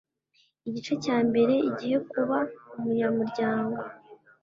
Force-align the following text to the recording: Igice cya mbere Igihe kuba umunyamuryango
Igice 0.67 0.93
cya 1.03 1.17
mbere 1.27 1.53
Igihe 1.69 1.97
kuba 2.11 2.37
umunyamuryango 2.75 3.81